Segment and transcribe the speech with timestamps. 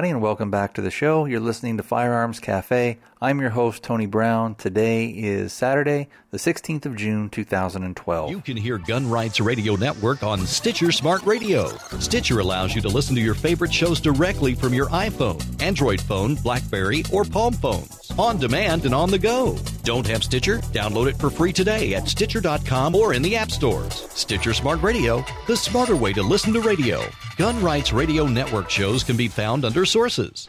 [0.00, 1.26] everybody, and welcome back to the show.
[1.26, 2.96] You're listening to Firearms Cafe.
[3.20, 4.54] I'm your host, Tony Brown.
[4.54, 8.30] Today is Saturday, the 16th of June, 2012.
[8.30, 11.68] You can hear Gun Rights Radio Network on Stitcher Smart Radio.
[11.98, 16.36] Stitcher allows you to listen to your favorite shows directly from your iPhone, Android phone,
[16.36, 19.58] Blackberry, or Palm phones, on demand and on the go.
[19.82, 20.60] Don't have Stitcher?
[20.72, 24.08] Download it for free today at Stitcher.com or in the App Stores.
[24.12, 27.02] Stitcher Smart Radio, the smarter way to listen to radio.
[27.36, 30.48] Gun Rights Radio Network shows can be found under sources.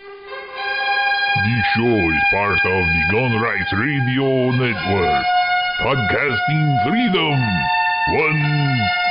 [1.44, 5.26] This show is part of the Gun Rights Radio Network.
[5.82, 7.40] Podcasting freedom.
[8.14, 8.42] One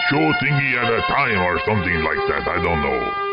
[0.08, 2.46] show thingy at a time or something like that.
[2.46, 3.30] I don't know.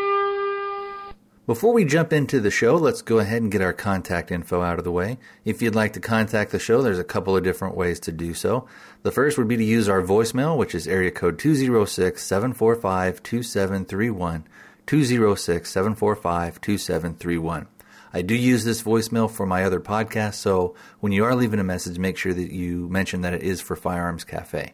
[1.46, 4.80] Before we jump into the show, let's go ahead and get our contact info out
[4.80, 5.18] of the way.
[5.46, 8.34] If you'd like to contact the show, there's a couple of different ways to do
[8.34, 8.68] so.
[9.04, 14.46] The first would be to use our voicemail, which is area code 206 745 2731.
[14.88, 17.68] 206 745 2731.
[18.14, 21.64] I do use this voicemail for my other podcast, so when you are leaving a
[21.64, 24.74] message, make sure that you mention that it is for Firearms Cafe.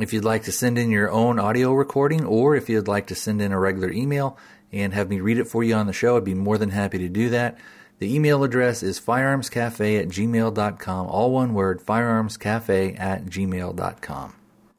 [0.00, 3.14] If you'd like to send in your own audio recording, or if you'd like to
[3.14, 4.38] send in a regular email,
[4.72, 6.98] and have me read it for you on the show, I'd be more than happy
[6.98, 7.58] to do that.
[7.98, 14.34] The email address is firearmscafe at gmail.com, all one word, firearmscafe at gmail.com.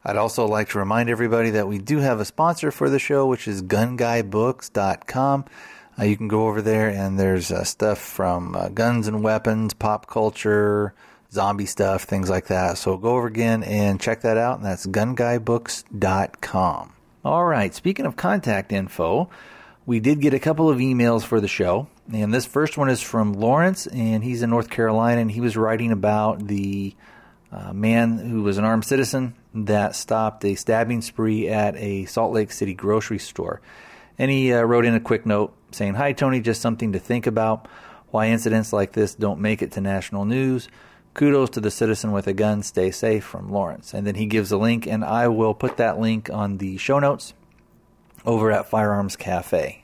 [0.08, 3.28] I'd also like to remind everybody that we do have a sponsor for the show,
[3.28, 5.46] which is gunguybooks.com.
[6.00, 9.74] Uh, you can go over there and there's uh, stuff from uh, guns and weapons,
[9.74, 10.94] pop culture,
[11.30, 12.78] zombie stuff, things like that.
[12.78, 16.94] So go over again and check that out, and that's gunguybooks.com.
[17.26, 19.30] All right, speaking of contact info,
[19.86, 23.02] we did get a couple of emails for the show, and this first one is
[23.02, 26.96] from Lawrence, and he's in North Carolina, and he was writing about the
[27.52, 32.34] uh, man who was an armed citizen that stopped a stabbing spree at a Salt
[32.34, 33.62] Lake City grocery store.
[34.18, 37.28] And he uh, wrote in a quick note saying, Hi, Tony, just something to think
[37.28, 37.68] about.
[38.10, 40.68] Why incidents like this don't make it to national news.
[41.14, 42.64] Kudos to the citizen with a gun.
[42.64, 43.94] Stay safe from Lawrence.
[43.94, 47.00] And then he gives a link, and I will put that link on the show
[47.00, 47.34] notes
[48.26, 49.84] over at Firearms Cafe.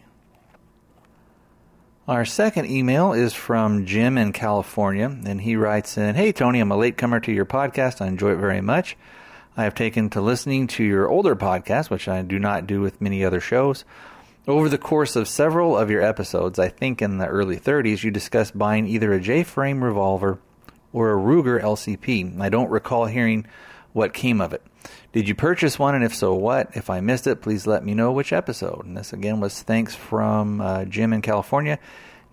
[2.08, 6.72] Our second email is from Jim in California, and he writes in Hey, Tony, I'm
[6.72, 8.02] a latecomer to your podcast.
[8.02, 8.98] I enjoy it very much.
[9.56, 13.02] I have taken to listening to your older podcast, which I do not do with
[13.02, 13.86] many other shows.
[14.48, 18.10] Over the course of several of your episodes, I think in the early 30s, you
[18.10, 20.40] discussed buying either a J frame revolver
[20.92, 22.42] or a Ruger LCP.
[22.42, 23.46] I don't recall hearing
[23.94, 24.64] what came of it.
[25.12, 26.76] Did you purchase one, and if so, what?
[26.76, 28.86] If I missed it, please let me know which episode.
[28.86, 31.78] And this again was thanks from uh, Jim in California.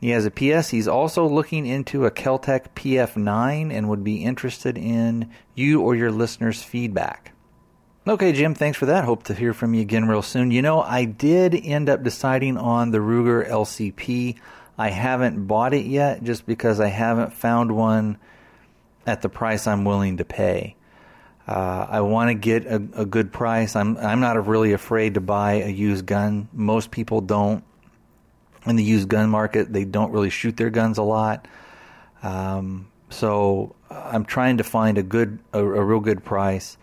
[0.00, 0.70] He has a PS.
[0.70, 6.10] He's also looking into a Keltec PF9 and would be interested in you or your
[6.10, 7.32] listeners' feedback.
[8.08, 9.04] Okay, Jim, thanks for that.
[9.04, 10.50] Hope to hear from you again real soon.
[10.50, 14.36] You know, I did end up deciding on the Ruger LCP.
[14.78, 18.16] I haven't bought it yet just because I haven't found one
[19.06, 20.76] at the price I'm willing to pay.
[21.46, 23.74] Uh, I want to get a, a, good price.
[23.74, 26.48] I'm I'm not really afraid to buy a used gun.
[26.52, 27.64] Most people don't.
[28.66, 31.48] In the used gun market, they don't really shoot their guns a lot.
[32.22, 36.76] Um, so I'm trying to find a good, a, a real good price,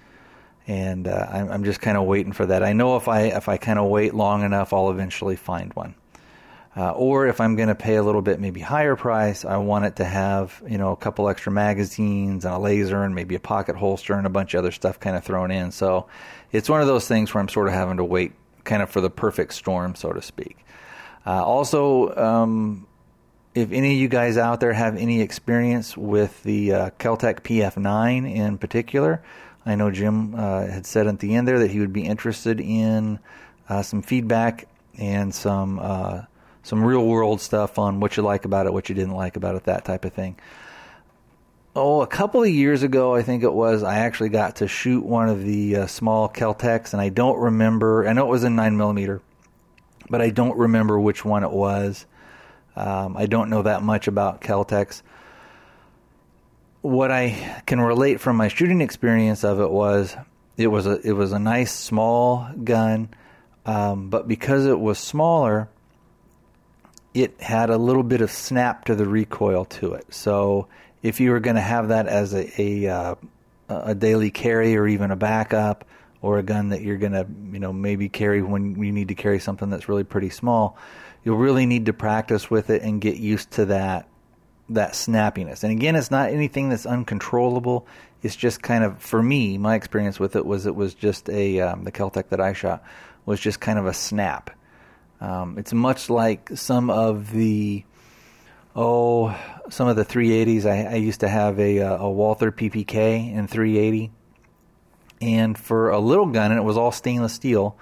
[0.67, 2.63] and uh, I'm, I'm just kind of waiting for that.
[2.63, 5.95] I know if I if I kind of wait long enough, I'll eventually find one.
[6.75, 9.85] Uh, or if I'm going to pay a little bit, maybe higher price, I want
[9.85, 13.39] it to have you know a couple extra magazines and a laser and maybe a
[13.39, 15.71] pocket holster and a bunch of other stuff kind of thrown in.
[15.71, 16.07] So
[16.51, 18.33] it's one of those things where I'm sort of having to wait
[18.63, 20.57] kind of for the perfect storm, so to speak.
[21.27, 22.87] Uh, also, um,
[23.53, 28.33] if any of you guys out there have any experience with the uh, Keltec PF9
[28.33, 29.21] in particular,
[29.65, 32.61] I know Jim uh, had said at the end there that he would be interested
[32.61, 33.19] in
[33.67, 36.21] uh, some feedback and some uh,
[36.63, 39.55] some real world stuff on what you like about it, what you didn't like about
[39.55, 40.37] it, that type of thing.
[41.75, 45.05] Oh, a couple of years ago, I think it was, I actually got to shoot
[45.05, 48.07] one of the uh, small Keltecs, and I don't remember.
[48.07, 49.21] I know it was a 9 millimeter,
[50.09, 52.05] but I don't remember which one it was.
[52.75, 55.01] Um, I don't know that much about Keltecs.
[56.81, 60.15] What I can relate from my shooting experience of it was
[60.57, 63.09] it was a it was a nice small gun,
[63.65, 65.69] um, but because it was smaller,
[67.13, 70.13] it had a little bit of snap to the recoil to it.
[70.13, 70.67] So
[71.01, 73.15] if you were going to have that as a a, uh,
[73.69, 75.85] a daily carry or even a backup
[76.21, 79.15] or a gun that you're going to you know maybe carry when you need to
[79.15, 80.77] carry something that's really pretty small,
[81.23, 84.07] you'll really need to practice with it and get used to that
[84.69, 85.63] that snappiness.
[85.63, 87.87] And again, it's not anything that's uncontrollable.
[88.21, 91.61] It's just kind of for me, my experience with it was it was just a
[91.61, 92.83] um, the Keltec that I shot
[93.25, 94.49] was just kind of a snap
[95.19, 97.83] Um, it's much like some of the
[98.75, 99.37] oh
[99.69, 100.65] some of the 380s.
[100.65, 104.11] I, I used to have a, uh, a Walther PPK in 380,
[105.21, 107.77] and for a little gun, and it was all stainless steel.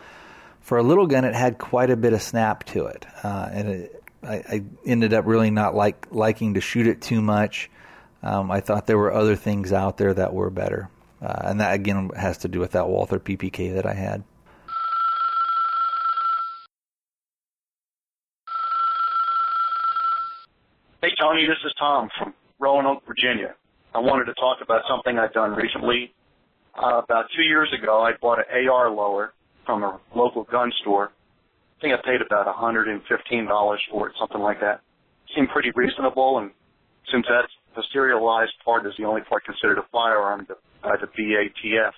[0.61, 3.69] For a little gun, it had quite a bit of snap to it, uh, and
[3.69, 7.69] it, I, I, ended up really not like liking to shoot it too much.
[8.23, 10.89] Um, I thought there were other things out there that were better,
[11.21, 14.23] uh, and that again has to do with that Walther PPK that I had.
[21.05, 23.53] Hey Tony, this is Tom from Roanoke, Virginia.
[23.93, 26.11] I wanted to talk about something I've done recently.
[26.77, 29.33] Uh, about two years ago, I bought an AR lower
[29.65, 31.11] from a local gun store.
[31.77, 34.81] I think I paid about $115 for it, something like that.
[35.35, 36.51] Seemed pretty reasonable, and
[37.11, 40.47] since that's the serialized part is the only part considered a firearm
[40.83, 41.91] by the BATF,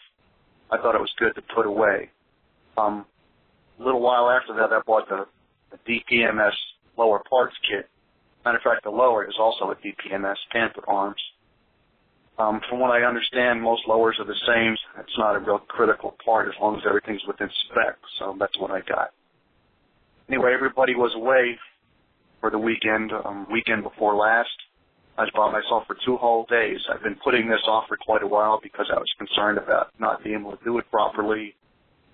[0.71, 2.09] I thought it was good to put away.
[2.77, 3.06] Um,
[3.79, 5.25] a little while after that, I bought the,
[5.71, 5.77] the
[6.12, 6.53] DPMS
[6.97, 7.89] lower parts kit.
[8.45, 11.21] Matter of fact, the lower is also a DPMS Panther Arms.
[12.39, 14.75] Um, from what I understand, most lowers are the same.
[15.00, 17.98] It's not a real critical part as long as everything's within spec.
[18.19, 19.10] So that's what I got.
[20.30, 21.57] Anyway, everybody was away
[22.39, 24.50] for the weekend, um, weekend before last.
[25.18, 26.78] I was by myself for two whole days.
[26.94, 30.24] I've been putting this off for quite a while because I was concerned about not
[30.24, 31.56] being able to do it properly.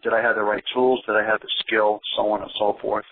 [0.03, 1.01] Did I have the right tools?
[1.05, 1.99] Did I have the skill?
[2.15, 3.05] So on and so forth.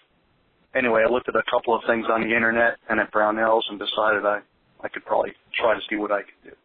[0.74, 3.78] Anyway, I looked at a couple of things on the internet and at Brownells and
[3.78, 4.40] decided I,
[4.82, 6.56] I could probably try to see what I could do.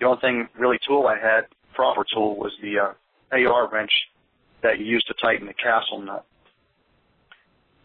[0.00, 3.92] The only thing really tool I had, proper tool, was the uh, AR wrench
[4.62, 6.26] that you use to tighten the castle nut.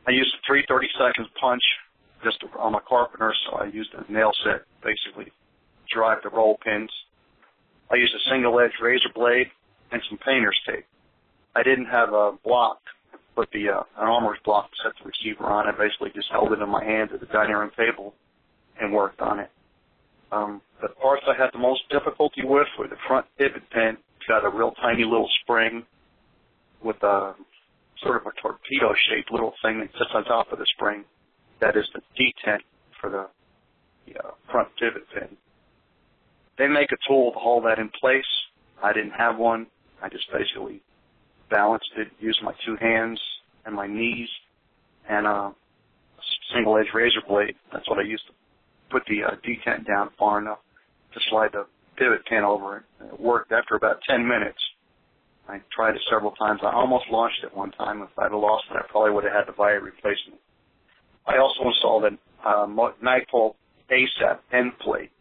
[0.08, 1.64] I used a 330 seconds punch
[2.24, 5.32] just I'm a carpenter, so I used a nail set basically to
[5.92, 6.92] drive the roll pins.
[7.92, 9.48] I used a single edge razor blade
[9.92, 10.86] and some painter's tape.
[11.56, 12.80] I didn't have a block,
[13.36, 15.68] but the uh, an armor's block to set the receiver on.
[15.68, 18.14] I basically just held it in my hand at the dining room table
[18.80, 19.52] and worked on it.
[20.32, 23.98] Um, the parts I had the most difficulty with were the front pivot pin.
[24.18, 25.84] It's got a real tiny little spring
[26.84, 27.36] with a
[28.02, 31.04] sort of a torpedo shaped little thing that sits on top of the spring.
[31.60, 32.62] That is the detent
[33.00, 33.28] for the,
[34.08, 35.38] the uh, front pivot pin.
[36.58, 38.24] They make a tool to hold that in place.
[38.82, 39.68] I didn't have one.
[40.02, 40.82] I just basically
[41.50, 43.20] balanced it, used my two hands
[43.66, 44.30] and my knees,
[45.08, 46.24] and uh, a
[46.54, 47.56] single edge razor blade.
[47.72, 48.34] That's what I used to
[48.92, 50.60] put the uh, detent down far enough
[51.14, 51.66] to slide the
[51.98, 52.84] pivot pin over it.
[53.06, 54.60] It worked after about 10 minutes.
[55.48, 56.62] I tried it several times.
[56.64, 58.02] I almost launched it one time.
[58.02, 60.40] If I'd have lost it, I probably would have had to buy a replacement.
[61.28, 63.56] I also installed a uh, Magpul
[63.92, 65.12] ASAP end plate,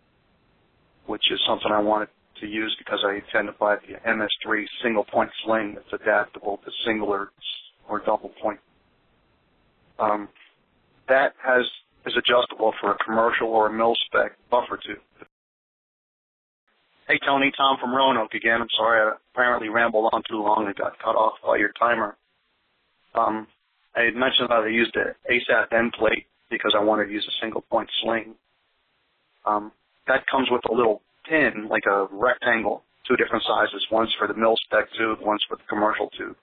[1.06, 2.08] which is something I wanted
[2.40, 6.70] to use because I intend to buy the MS3 single point sling that's adaptable to
[6.86, 7.30] singular
[7.88, 8.60] or double point.
[9.98, 10.28] Um,
[11.08, 11.64] that has
[12.06, 14.98] is adjustable for a commercial or a mil spec buffer tube.
[17.08, 18.60] Hey Tony, Tom from Roanoke again.
[18.60, 22.16] I'm sorry I apparently rambled on too long and got cut off by your timer.
[23.14, 23.46] Um,
[23.96, 27.26] I had mentioned that I used an ASAP end plate because I wanted to use
[27.28, 28.34] a single point sling.
[29.44, 29.72] Um,
[30.06, 33.84] that comes with a little pin, like a rectangle, two different sizes.
[33.90, 36.36] One's for the mil spec tube, one's for the commercial tube.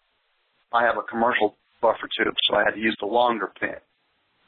[0.73, 3.79] I have a commercial buffer tube, so I had to use the longer pin.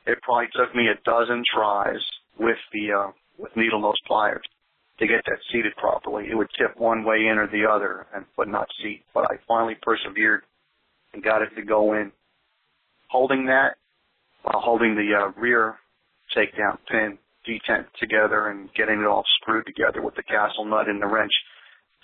[0.10, 2.02] It probably took me a dozen tries
[2.40, 4.42] with the uh, with needle nose pliers
[4.98, 6.26] to get that seated properly.
[6.30, 9.04] It would tip one way in or the other, and but not seat.
[9.14, 10.42] But I finally persevered
[11.14, 12.12] and got it to go in
[13.08, 13.76] holding that
[14.42, 15.76] while holding the uh, rear
[16.36, 21.02] takedown pin detent together and getting it all screwed together with the castle nut and
[21.02, 21.32] the wrench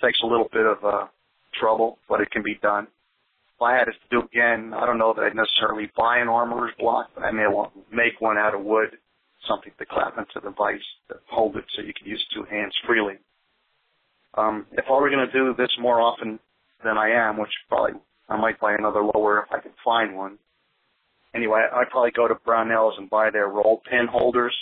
[0.02, 1.06] takes a little bit of uh,
[1.58, 2.86] trouble, but it can be done.
[3.56, 6.74] If I had to do again, I don't know that I'd necessarily buy an armorer's
[6.78, 8.90] block, but I may want to make one out of wood,
[9.48, 12.74] something to clap into the vise to hold it so you can use two hands
[12.86, 13.14] freely.
[14.34, 16.38] Um, if I were going to do this more often
[16.84, 17.98] than I am, which probably
[18.28, 20.36] I might buy another lower if I can find one,
[21.34, 24.54] anyway, I'd probably go to Brownells and buy their roll pin holders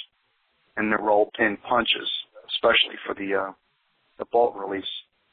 [0.76, 2.08] and their roll pin punches,
[2.48, 3.52] especially for the uh,
[4.18, 4.84] the bolt release.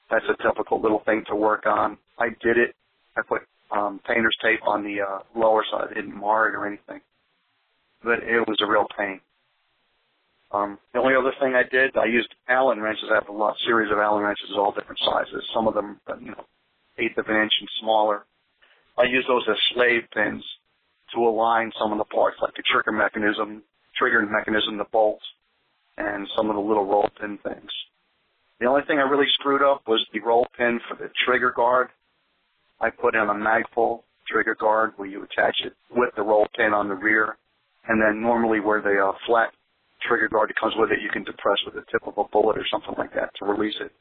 [0.09, 1.97] That's a typical little thing to work on.
[2.17, 2.75] I did it.
[3.15, 3.41] I put
[3.71, 5.91] um, painter's tape on the uh, lower side.
[5.91, 7.01] It didn't mar it or anything,
[8.03, 9.21] but it was a real pain.
[10.51, 13.05] Um, the only other thing I did, I used Allen wrenches.
[13.09, 15.43] I have a lot series of Allen wrenches, all different sizes.
[15.53, 16.45] Some of them, you know,
[16.97, 18.25] eighth of an inch and smaller.
[18.97, 20.43] I use those as slave pins
[21.15, 23.63] to align some of the parts, like the trigger mechanism,
[23.97, 25.23] trigger mechanism, the bolts,
[25.97, 27.71] and some of the little roll pin things.
[28.59, 31.89] The only thing I really screwed up was the roll pin for the trigger guard.
[32.81, 36.73] I put in a Magpul trigger guard where you attach it with the roll pin
[36.73, 37.37] on the rear,
[37.87, 39.49] and then normally where the uh, flat
[40.01, 42.57] trigger guard that comes with it, you can depress with the tip of a bullet
[42.57, 43.91] or something like that to release it.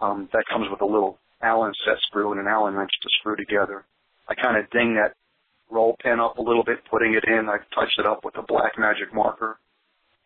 [0.00, 3.36] Um, that comes with a little Allen set screw and an Allen wrench to screw
[3.36, 3.84] together.
[4.28, 5.14] I kind of ding that
[5.70, 7.48] roll pin up a little bit, putting it in.
[7.48, 9.58] I've touched it up with a black magic marker,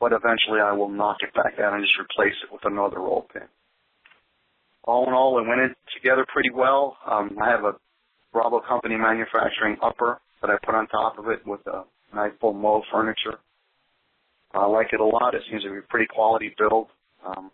[0.01, 3.27] but eventually I will knock it back out and just replace it with another roll
[3.33, 3.49] pin.
[4.89, 6.97] All in all, it went in together pretty well.
[7.05, 7.75] Um, I have a
[8.33, 11.85] Bravo Company manufacturing upper that I put on top of it with a
[12.17, 13.37] nice full MOE furniture.
[14.55, 15.35] I like it a lot.
[15.35, 16.87] It seems to be a pretty quality build.
[17.23, 17.51] Um,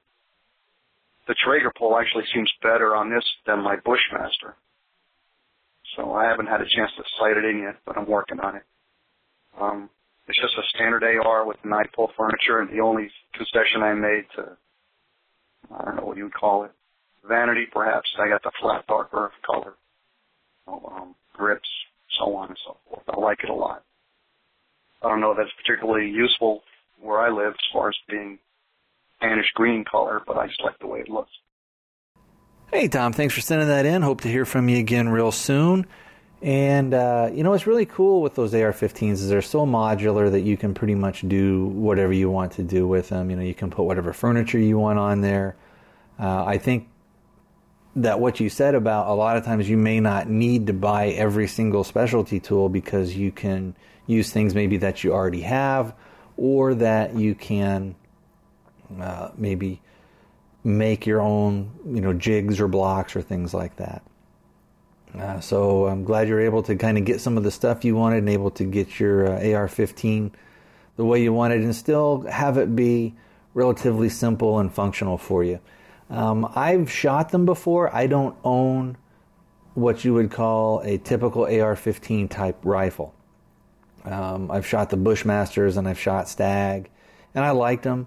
[1.26, 4.54] the trigger pull actually seems better on this than my Bushmaster.
[5.96, 8.54] So I haven't had a chance to sight it in yet, but I'm working on
[8.54, 8.62] it.
[9.60, 9.90] Um,
[10.28, 14.24] it's just a standard AR with nine pull furniture, and the only concession I made
[14.36, 14.56] to,
[15.74, 16.70] I don't know what you would call it,
[17.28, 19.74] vanity perhaps, I got the flat dark earth color,
[20.66, 21.68] um, grips,
[22.18, 23.02] so on and so forth.
[23.08, 23.82] I like it a lot.
[25.02, 26.62] I don't know if that's particularly useful
[27.00, 28.38] where I live as far as being
[29.22, 31.30] tannish green color, but I just like the way it looks.
[32.72, 34.02] Hey, Tom, thanks for sending that in.
[34.02, 35.86] Hope to hear from you again real soon.
[36.42, 40.30] And, uh, you know, what's really cool with those AR 15s is they're so modular
[40.30, 43.30] that you can pretty much do whatever you want to do with them.
[43.30, 45.56] You know, you can put whatever furniture you want on there.
[46.18, 46.88] Uh, I think
[47.96, 51.08] that what you said about a lot of times you may not need to buy
[51.08, 55.94] every single specialty tool because you can use things maybe that you already have
[56.36, 57.94] or that you can
[59.00, 59.80] uh, maybe
[60.64, 64.02] make your own, you know, jigs or blocks or things like that.
[65.16, 67.94] Uh, so I'm glad you're able to kind of get some of the stuff you
[67.94, 70.32] wanted and able to get your uh, AR-15
[70.96, 73.14] the way you wanted and still have it be
[73.52, 75.60] relatively simple and functional for you.
[76.14, 77.92] Um, I've shot them before.
[77.92, 78.96] I don't own
[79.74, 83.12] what you would call a typical AR-15 type rifle.
[84.04, 86.88] Um, I've shot the Bushmasters and I've shot Stag,
[87.34, 88.06] and I liked them.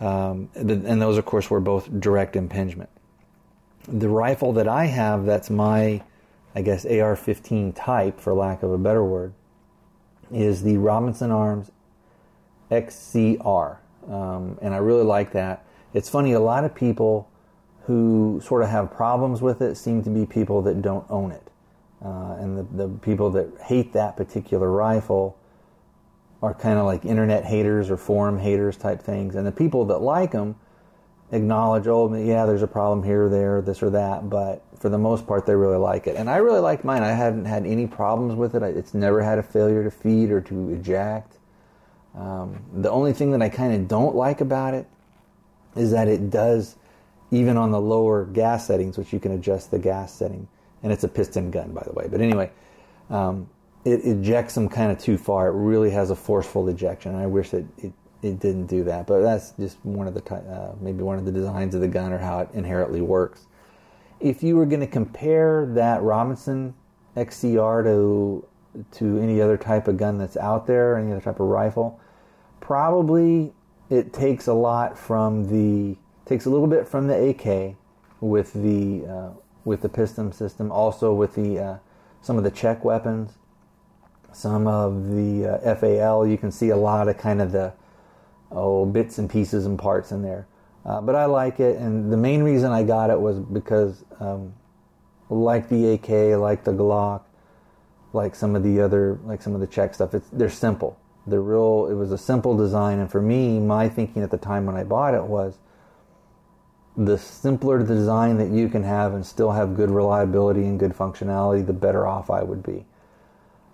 [0.00, 2.90] Um, and those, of course, were both direct impingement.
[3.86, 6.02] The rifle that I have, that's my,
[6.52, 9.32] I guess, AR 15 type, for lack of a better word,
[10.32, 11.70] is the Robinson Arms
[12.72, 13.76] XCR.
[14.10, 15.64] Um, and I really like that.
[15.94, 17.30] It's funny, a lot of people
[17.86, 21.50] who sort of have problems with it seem to be people that don't own it.
[22.04, 25.38] Uh, and the, the people that hate that particular rifle
[26.42, 29.34] are kind of like internet haters or forum haters type things.
[29.34, 30.56] And the people that like them
[31.32, 34.28] acknowledge, oh, yeah, there's a problem here or there, this or that.
[34.28, 36.16] But for the most part, they really like it.
[36.16, 37.02] And I really like mine.
[37.02, 38.62] I haven't had any problems with it.
[38.62, 41.38] It's never had a failure to feed or to eject.
[42.16, 44.86] Um, the only thing that I kind of don't like about it
[45.74, 46.76] is that it does,
[47.30, 50.46] even on the lower gas settings, which you can adjust the gas setting,
[50.82, 52.06] and it's a piston gun, by the way.
[52.10, 52.50] But anyway,
[53.10, 53.48] um,
[53.84, 55.48] it ejects them kind of too far.
[55.48, 57.14] It really has a forceful ejection.
[57.14, 57.92] I wish that it,
[58.22, 61.32] it didn't do that, but that's just one of the uh, maybe one of the
[61.32, 63.46] designs of the gun or how it inherently works.
[64.18, 66.74] If you were going to compare that Robinson
[67.16, 68.46] XCR to
[68.92, 71.98] to any other type of gun that's out there, any other type of rifle,
[72.60, 73.54] probably
[73.88, 77.76] it takes a lot from the takes a little bit from the AK
[78.20, 79.30] with the uh,
[79.64, 81.76] with the piston system, also with the uh,
[82.20, 83.32] some of the Czech weapons
[84.36, 87.72] some of the uh, FAL, you can see a lot of kind of the
[88.52, 90.46] oh bits and pieces and parts in there.
[90.84, 94.54] Uh, but I like it, and the main reason I got it was because, um,
[95.30, 97.22] like the AK, like the Glock,
[98.12, 100.98] like some of the other, like some of the Czech stuff, it's they're simple.
[101.26, 101.88] They're real.
[101.90, 104.84] It was a simple design, and for me, my thinking at the time when I
[104.84, 105.58] bought it was
[106.96, 110.92] the simpler the design that you can have and still have good reliability and good
[110.92, 112.86] functionality, the better off I would be.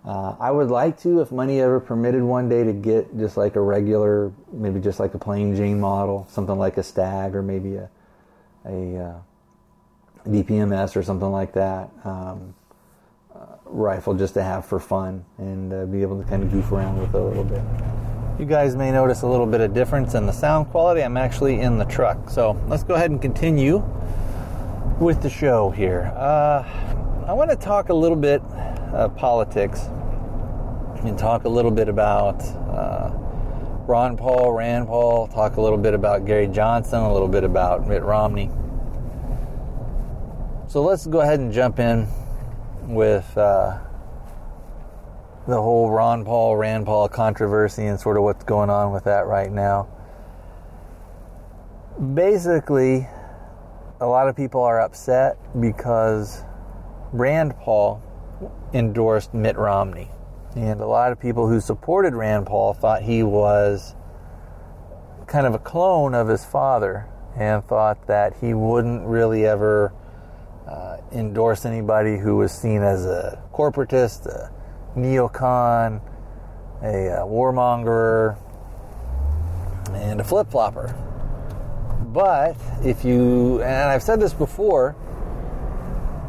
[0.05, 3.55] Uh, I would like to, if money ever permitted one day, to get just like
[3.55, 7.77] a regular, maybe just like a plain Jane model, something like a Stag or maybe
[7.77, 7.89] a,
[8.65, 9.21] a uh,
[10.27, 11.91] DPMS or something like that.
[12.05, 12.55] Um,
[13.33, 16.73] uh, rifle just to have for fun and uh, be able to kind of goof
[16.73, 17.63] around with it a little bit.
[18.43, 21.01] You guys may notice a little bit of difference in the sound quality.
[21.01, 22.29] I'm actually in the truck.
[22.29, 23.79] So let's go ahead and continue
[24.99, 26.13] with the show here.
[26.17, 26.65] Uh,
[27.29, 28.43] I want to talk a little bit
[28.93, 29.83] uh, politics
[31.05, 33.13] and talk a little bit about uh,
[33.87, 37.87] Ron Paul, Rand Paul, talk a little bit about Gary Johnson, a little bit about
[37.87, 38.51] Mitt Romney.
[40.67, 42.09] So let's go ahead and jump in
[42.89, 43.79] with uh,
[45.47, 49.27] the whole Ron Paul, Rand Paul controversy and sort of what's going on with that
[49.27, 49.89] right now.
[52.15, 53.09] Basically,
[54.01, 56.45] a lot of people are upset because
[57.13, 58.03] Rand Paul
[58.73, 60.11] endorsed Mitt Romney.
[60.55, 63.95] And a lot of people who supported Rand Paul thought he was
[65.27, 69.93] kind of a clone of his father and thought that he wouldn't really ever
[70.69, 74.53] uh, endorse anybody who was seen as a corporatist, a
[74.97, 76.01] neocon,
[76.83, 78.37] a, a warmonger,
[79.93, 80.95] and a flip flopper.
[82.13, 84.97] But if you, and I've said this before,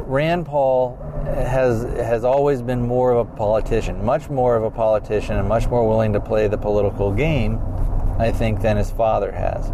[0.06, 5.38] Rand Paul has has always been more of a politician, much more of a politician,
[5.38, 7.60] and much more willing to play the political game,
[8.20, 9.72] I think, than his father has.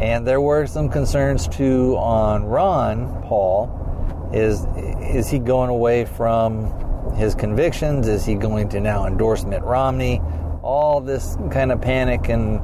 [0.00, 3.74] And there were some concerns too on Ron Paul.
[4.32, 4.66] Is
[5.00, 8.08] is he going away from his convictions?
[8.08, 10.20] Is he going to now endorse Mitt Romney?
[10.62, 12.60] All this kind of panic and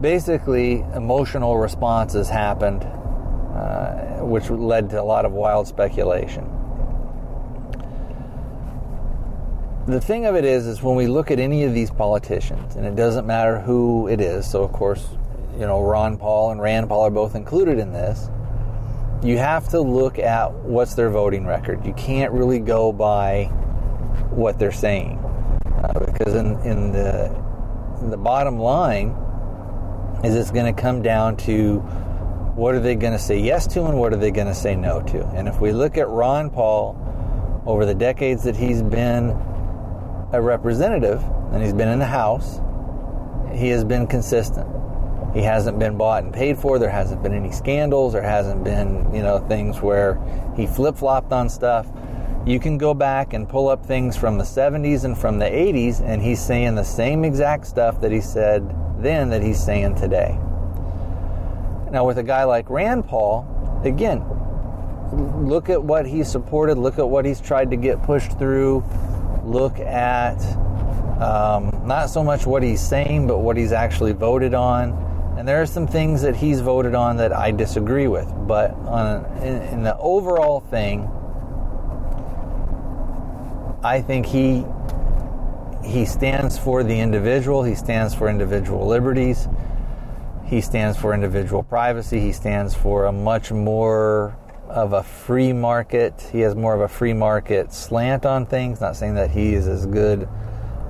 [0.00, 6.44] basically emotional responses happened, uh, which led to a lot of wild speculation.
[9.86, 12.84] The thing of it is, is when we look at any of these politicians, and
[12.86, 14.48] it doesn't matter who it is.
[14.48, 15.08] So of course,
[15.54, 18.28] you know, Ron Paul and Rand Paul are both included in this.
[19.22, 21.84] You have to look at what's their voting record.
[21.84, 23.44] You can't really go by
[24.30, 27.26] what they're saying, uh, because in, in the
[28.00, 29.08] in the bottom line
[30.22, 31.78] is it's going to come down to
[32.54, 34.76] what are they going to say yes to and what are they going to say
[34.76, 35.26] no to.
[35.28, 36.96] And if we look at Ron Paul
[37.66, 39.30] over the decades that he's been
[40.32, 41.22] a representative
[41.52, 42.60] and he's been in the House,
[43.52, 44.68] he has been consistent.
[45.34, 46.78] He hasn't been bought and paid for.
[46.78, 48.14] There hasn't been any scandals.
[48.14, 50.18] There hasn't been, you know, things where
[50.56, 51.86] he flip flopped on stuff.
[52.46, 56.00] You can go back and pull up things from the 70s and from the 80s,
[56.00, 60.38] and he's saying the same exact stuff that he said then that he's saying today.
[61.90, 63.46] Now, with a guy like Rand Paul,
[63.84, 64.24] again,
[65.46, 68.84] look at what he supported, look at what he's tried to get pushed through,
[69.44, 70.38] look at
[71.20, 75.07] um, not so much what he's saying, but what he's actually voted on.
[75.38, 78.26] And there are some things that he's voted on that I disagree with.
[78.48, 81.08] But on, in, in the overall thing,
[83.84, 84.64] I think he
[85.84, 87.62] he stands for the individual.
[87.62, 89.46] He stands for individual liberties.
[90.44, 92.18] He stands for individual privacy.
[92.18, 94.36] He stands for a much more
[94.68, 96.30] of a free market.
[96.32, 98.80] He has more of a free market slant on things.
[98.80, 100.28] Not saying that he is as good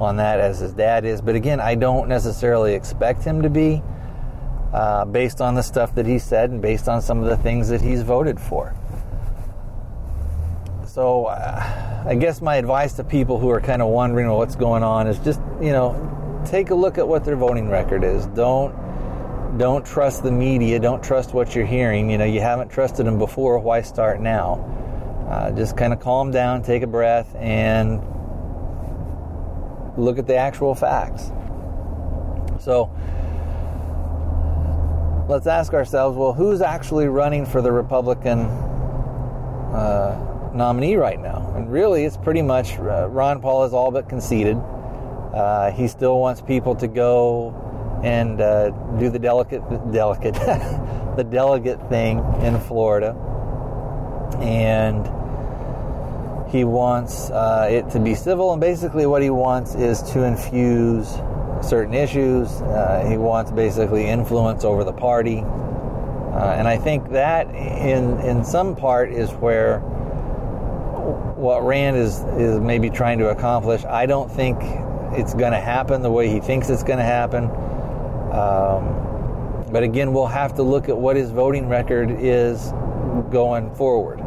[0.00, 3.82] on that as his dad is, but again, I don't necessarily expect him to be
[4.72, 7.68] uh, based on the stuff that he said and based on some of the things
[7.68, 8.74] that he's voted for.
[10.86, 14.82] So, uh, I guess my advice to people who are kind of wondering what's going
[14.82, 18.26] on is just, you know, take a look at what their voting record is.
[18.28, 18.74] Don't
[19.58, 20.78] don't trust the media.
[20.78, 22.10] Don't trust what you're hearing.
[22.10, 23.58] You know, you haven't trusted them before.
[23.58, 24.64] Why start now?
[25.28, 28.00] Uh, just kind of calm down, take a breath, and
[29.96, 31.30] look at the actual facts.
[32.60, 32.90] So
[35.28, 38.40] let's ask ourselves well, who's actually running for the Republican
[39.74, 41.52] uh, nominee right now?
[41.54, 44.56] And really, it's pretty much uh, Ron Paul is all but conceded.
[44.56, 49.62] Uh, he still wants people to go and uh, do the delicate,
[49.92, 50.34] delicate,
[51.16, 53.10] the delegate thing in Florida,
[54.40, 55.06] and
[56.50, 58.52] he wants uh, it to be civil.
[58.52, 61.18] And basically, what he wants is to infuse
[61.62, 62.48] certain issues.
[62.62, 68.44] Uh, he wants basically influence over the party, uh, and I think that in in
[68.44, 69.80] some part is where
[71.38, 73.84] what Rand is is maybe trying to accomplish.
[73.84, 74.58] I don't think
[75.12, 77.44] it's going to happen the way he thinks it's going to happen.
[78.32, 82.72] Um, but again, we'll have to look at what his voting record is
[83.30, 84.20] going forward.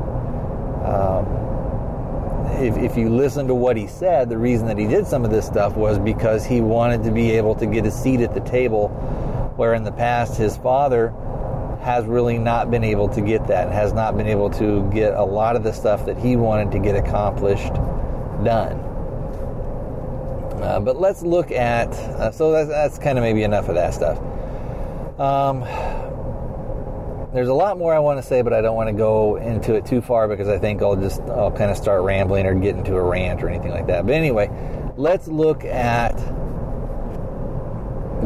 [2.61, 5.31] If, if you listen to what he said, the reason that he did some of
[5.31, 8.41] this stuff was because he wanted to be able to get a seat at the
[8.41, 8.89] table,
[9.57, 11.13] where in the past his father
[11.81, 15.23] has really not been able to get that, has not been able to get a
[15.23, 17.73] lot of the stuff that he wanted to get accomplished
[18.43, 18.77] done.
[20.61, 23.95] Uh, but let's look at, uh, so that's, that's kind of maybe enough of that
[23.95, 24.19] stuff.
[25.19, 25.63] Um,
[27.33, 29.75] there's a lot more I want to say, but I don't want to go into
[29.75, 32.75] it too far because I think I'll just, I'll kind of start rambling or get
[32.75, 34.05] into a rant or anything like that.
[34.05, 34.49] But anyway,
[34.97, 36.15] let's look at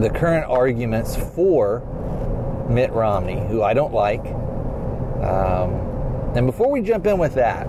[0.02, 1.84] the current arguments for
[2.70, 4.26] Mitt Romney, who I don't like.
[5.24, 7.68] Um, and before we jump in with that,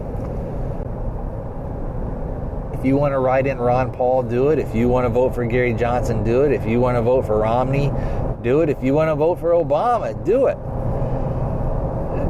[2.73, 4.59] if you want to write in Ron Paul, do it.
[4.59, 6.53] If you want to vote for Gary Johnson, do it.
[6.53, 7.93] If you want to vote for Romney,
[8.43, 8.71] do it.
[8.71, 10.57] If you want to vote for Obama, do it.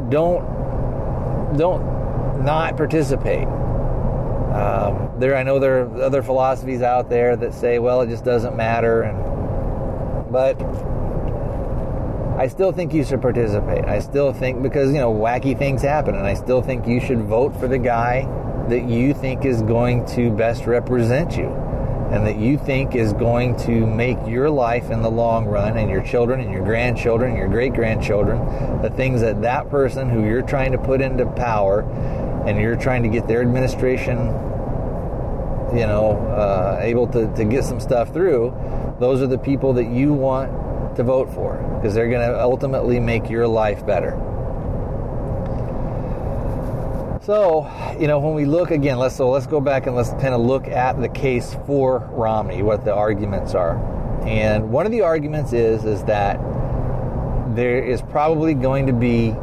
[0.09, 3.47] Don't don't not participate.
[3.47, 8.23] Um, there, I know there are other philosophies out there that say, well, it just
[8.23, 10.61] doesn't matter, and but
[12.39, 13.85] I still think you should participate.
[13.85, 17.21] I still think because you know wacky things happen, and I still think you should
[17.23, 18.27] vote for the guy
[18.69, 21.66] that you think is going to best represent you
[22.11, 25.89] and that you think is going to make your life in the long run and
[25.89, 28.39] your children and your grandchildren and your great grandchildren
[28.81, 31.81] the things that that person who you're trying to put into power
[32.47, 34.17] and you're trying to get their administration
[35.75, 38.55] you know uh, able to, to get some stuff through
[38.99, 42.99] those are the people that you want to vote for because they're going to ultimately
[42.99, 44.15] make your life better
[47.27, 50.33] so, you know, when we look again, let's so let's go back and let's kind
[50.33, 53.75] of look at the case for Romney, what the arguments are.
[54.25, 56.37] And one of the arguments is is that
[57.53, 59.35] there is probably going to be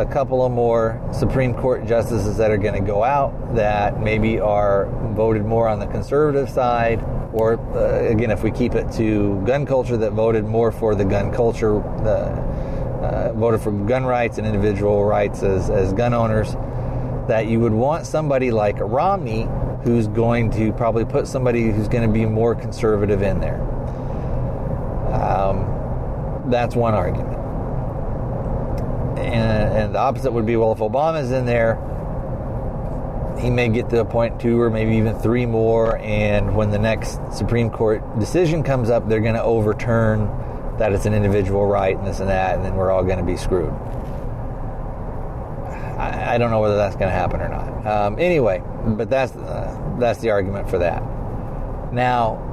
[0.00, 4.38] a couple of more Supreme Court justices that are going to go out that maybe
[4.38, 7.02] are voted more on the conservative side,
[7.32, 11.04] or uh, again, if we keep it to gun culture, that voted more for the
[11.04, 16.54] gun culture, uh, voted for gun rights and individual rights as, as gun owners
[17.28, 19.46] that you would want somebody like Romney
[19.84, 23.60] who's going to probably put somebody who's going to be more conservative in there.
[25.12, 27.38] Um, that's one argument.
[29.18, 31.84] And, and the opposite would be well, if Obama's in there,
[33.38, 35.98] he may get to a point two or maybe even three more.
[35.98, 40.26] And when the next Supreme Court decision comes up, they're going to overturn
[40.78, 43.24] that it's an individual right and this and that, and then we're all going to
[43.24, 43.74] be screwed.
[46.28, 47.86] I, I don't know whether that's going to happen or not.
[47.86, 51.02] Um, anyway, but that's uh, that's the argument for that.
[51.92, 52.44] Now,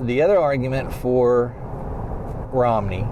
[0.00, 1.54] the other argument for
[2.52, 3.06] Romney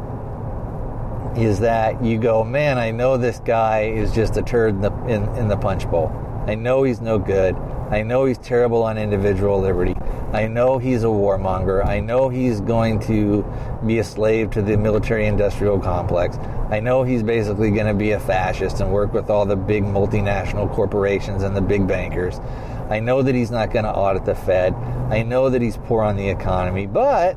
[1.36, 4.92] is that you go, man, I know this guy is just a turd in the
[5.06, 6.12] in, in the punch bowl.
[6.46, 7.54] I know he's no good.
[7.90, 9.94] I know he's terrible on individual liberty.
[10.32, 11.84] I know he's a warmonger.
[11.84, 13.44] I know he's going to
[13.86, 16.38] be a slave to the military industrial complex.
[16.70, 19.84] I know he's basically going to be a fascist and work with all the big
[19.84, 22.40] multinational corporations and the big bankers.
[22.88, 24.72] I know that he's not going to audit the Fed.
[25.10, 26.86] I know that he's poor on the economy.
[26.86, 27.34] But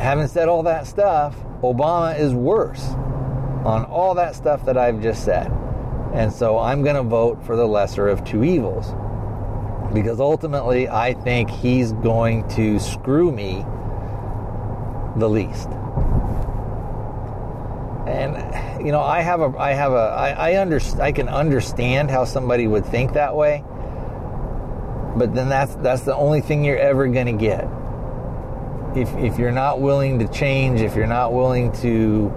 [0.00, 2.82] having said all that stuff, Obama is worse
[3.64, 5.52] on all that stuff that I've just said.
[6.14, 8.92] And so I'm going to vote for the lesser of two evils.
[9.96, 13.64] Because ultimately, I think he's going to screw me
[15.16, 15.70] the least.
[18.06, 22.10] And you know, I have a, I have a, I, I under, I can understand
[22.10, 23.64] how somebody would think that way.
[25.16, 27.66] But then that's that's the only thing you're ever going to get.
[28.94, 32.28] If if you're not willing to change, if you're not willing to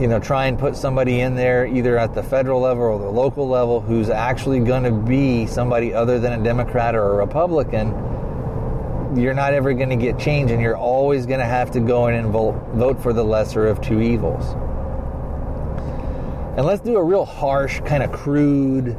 [0.00, 3.10] you know, try and put somebody in there either at the federal level or the
[3.10, 7.88] local level who's actually going to be somebody other than a Democrat or a Republican,
[9.14, 12.06] you're not ever going to get change and you're always going to have to go
[12.06, 14.54] in and vote, vote for the lesser of two evils.
[16.56, 18.96] And let's do a real harsh, kind of crude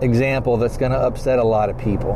[0.00, 2.14] example that's going to upset a lot of people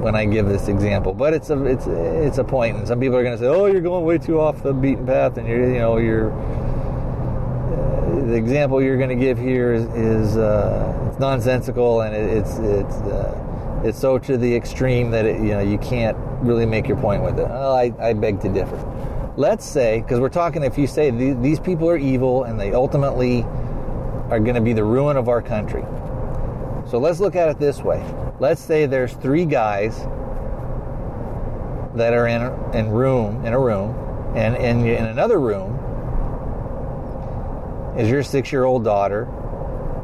[0.00, 3.16] when I give this example, but it's a it's it's a point, and some people
[3.16, 5.68] are going to say, "Oh, you're going way too off the beaten path," and you're
[5.68, 11.18] you know you're uh, the example you're going to give here is, is uh, it's
[11.18, 15.60] nonsensical and it, it's it's uh, it's so to the extreme that it, you know
[15.60, 17.46] you can't really make your point with it.
[17.46, 18.78] Well, I, I beg to differ.
[19.36, 23.42] Let's say because we're talking if you say these people are evil and they ultimately
[24.30, 25.84] are going to be the ruin of our country.
[26.88, 28.02] So let's look at it this way
[28.40, 29.96] let's say there's three guys
[31.94, 33.94] that are in a, in room in a room,
[34.34, 35.76] and in in another room
[37.98, 39.26] is your six year old daughter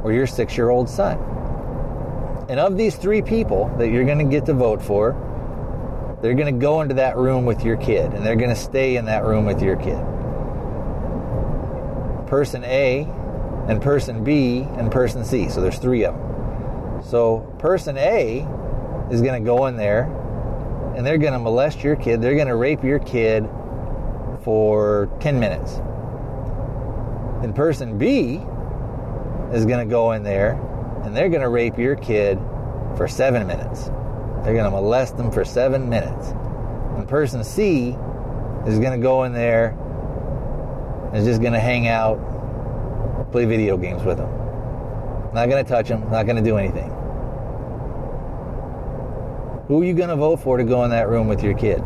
[0.03, 1.19] or your six year old son.
[2.49, 5.17] And of these three people that you're going to get to vote for,
[6.23, 8.97] they're going to go into that room with your kid, and they're going to stay
[8.97, 9.99] in that room with your kid.
[12.29, 13.03] Person A,
[13.69, 15.49] and person B, and person C.
[15.49, 16.26] So there's three of them.
[17.07, 18.41] So person A
[19.13, 20.05] is going to go in there
[20.97, 22.21] and they're going to molest your kid.
[22.21, 23.49] They're going to rape your kid
[24.43, 25.75] for 10 minutes.
[27.45, 28.41] And person B
[29.55, 30.61] is going to go in there
[31.05, 32.39] and they're going to rape your kid
[32.97, 33.85] for seven minutes.
[34.43, 36.31] They're going to molest them for seven minutes.
[36.97, 37.91] And person C
[38.67, 39.69] is going to go in there
[41.13, 44.46] and is just going to hang out, play video games with them.
[45.37, 46.01] Not going to touch him.
[46.11, 46.89] Not going to do anything.
[49.69, 51.83] Who are you going to vote for to go in that room with your kid?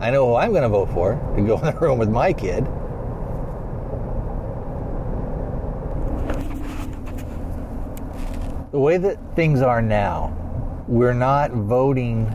[0.00, 2.32] I know who I'm going to vote for to go in the room with my
[2.32, 2.64] kid.
[8.72, 10.36] The way that things are now,
[10.88, 12.26] we're not voting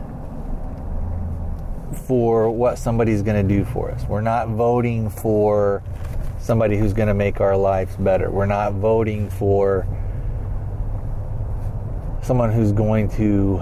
[1.92, 4.06] for what somebody's going to do for us.
[4.08, 5.82] We're not voting for
[6.40, 8.30] somebody who's going to make our lives better.
[8.30, 9.86] We're not voting for
[12.22, 13.60] someone who's going to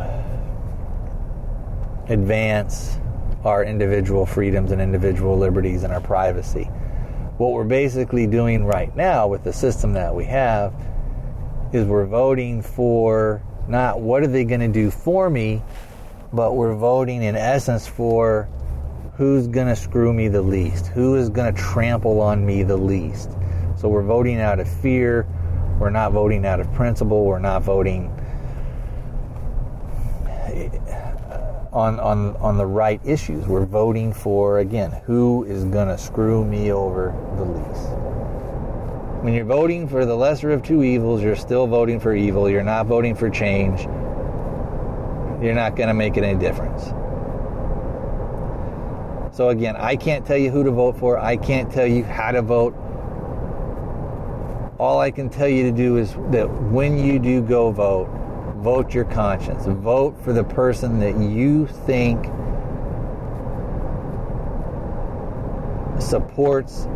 [2.09, 2.99] advance
[3.45, 6.65] our individual freedoms and individual liberties and our privacy.
[7.39, 10.75] What we're basically doing right now with the system that we have
[11.73, 15.63] is we're voting for not what are they going to do for me,
[16.33, 18.49] but we're voting in essence for
[19.17, 22.77] who's going to screw me the least, who is going to trample on me the
[22.77, 23.31] least.
[23.77, 25.27] So we're voting out of fear,
[25.81, 28.11] we're not voting out of principle, we're not voting
[30.29, 30.69] eh,
[31.73, 33.47] on, on, on the right issues.
[33.47, 37.89] We're voting for, again, who is going to screw me over the least.
[39.23, 42.51] When you're voting for the lesser of two evils, you're still voting for evil.
[42.51, 43.81] You're not voting for change.
[45.43, 46.93] You're not going to make it any difference.
[49.37, 51.19] So, again, I can't tell you who to vote for.
[51.19, 52.75] I can't tell you how to vote.
[54.79, 58.09] All I can tell you to do is that when you do go vote,
[58.63, 59.67] vote your conscience.
[59.67, 62.25] Vote for the person that you think
[66.01, 66.89] supports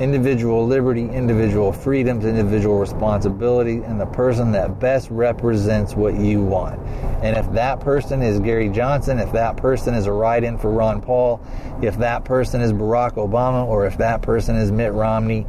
[0.00, 6.80] individual liberty, individual freedoms, individual responsibility, and the person that best represents what you want.
[7.22, 10.70] And if that person is Gary Johnson, if that person is a write in for
[10.70, 11.40] Ron Paul,
[11.82, 15.46] if that person is Barack Obama, or if that person is Mitt Romney,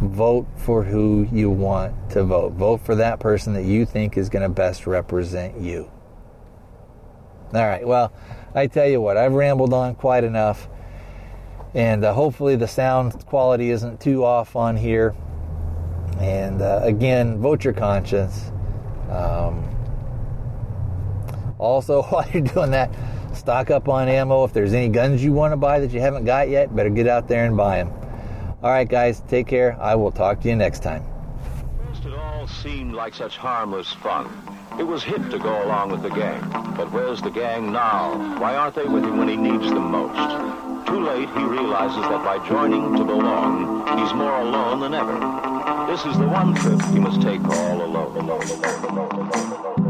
[0.00, 2.52] vote for who you want to vote.
[2.52, 5.90] Vote for that person that you think is going to best represent you.
[7.52, 8.12] All right, well,
[8.54, 10.68] I tell you what, I've rambled on quite enough,
[11.74, 15.14] and uh, hopefully the sound quality isn't too off on here.
[16.18, 18.50] And uh, again, vote your conscience.
[19.08, 19.64] Um,
[21.58, 22.90] also, while you're doing that,
[23.34, 24.44] stock up on ammo.
[24.44, 27.06] If there's any guns you want to buy that you haven't got yet, better get
[27.06, 27.92] out there and buy them.
[28.62, 29.80] All right, guys, take care.
[29.80, 31.04] I will talk to you next time.
[31.86, 34.28] First, it all seemed like such harmless fun.
[34.78, 36.40] It was hip to go along with the gang.
[36.76, 38.38] But where's the gang now?
[38.38, 40.69] Why aren't they with him when he needs them most?
[40.90, 45.14] Too late, he realizes that by joining to belong, he's more alone than ever.
[45.86, 48.16] This is the one trip he must take all alone.
[48.16, 48.42] alone,
[48.82, 49.89] alone, alone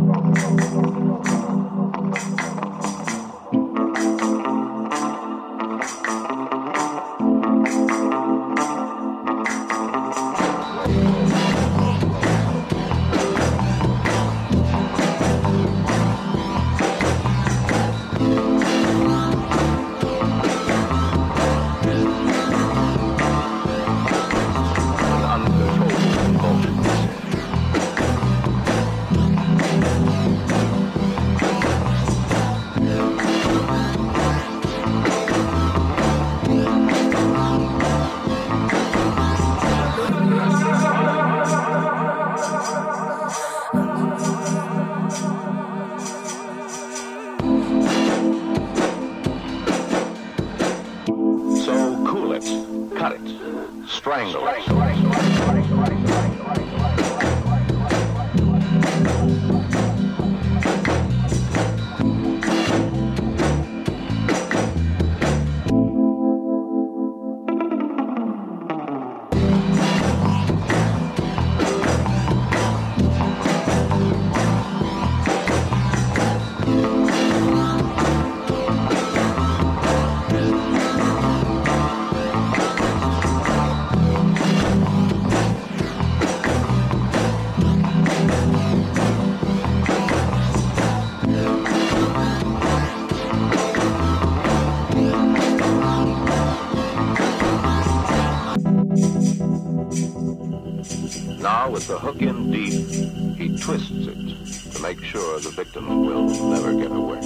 [103.71, 107.21] twists it to make sure the victim will never get away.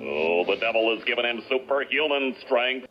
[0.00, 2.86] Oh, the devil is given him superhuman strength.